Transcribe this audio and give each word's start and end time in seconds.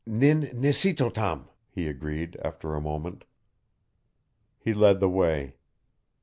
"Nin 0.03 0.49
nissitotam," 0.51 1.47
he 1.69 1.87
agreed 1.87 2.35
after 2.43 2.73
a 2.73 2.81
moment. 2.81 3.23
He 4.57 4.73
led 4.73 4.99
the 4.99 5.07
way. 5.07 5.57